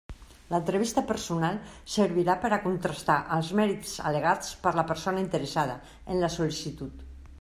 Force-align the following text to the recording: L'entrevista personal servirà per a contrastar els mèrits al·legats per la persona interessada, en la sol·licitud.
L'entrevista 0.51 1.01
personal 1.09 1.59
servirà 1.95 2.35
per 2.45 2.51
a 2.57 2.59
contrastar 2.63 3.17
els 3.37 3.51
mèrits 3.61 3.93
al·legats 4.13 4.49
per 4.65 4.73
la 4.79 4.87
persona 4.93 5.23
interessada, 5.27 5.77
en 6.15 6.23
la 6.25 6.33
sol·licitud. 6.39 7.07